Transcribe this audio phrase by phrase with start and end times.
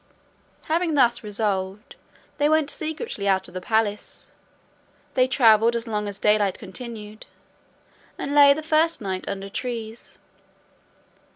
[0.63, 1.95] Having thus resolved,
[2.39, 4.31] they went secretly out of the palace.
[5.13, 7.27] They travelled as long as day light continued;
[8.17, 10.17] and lay the first night under trees.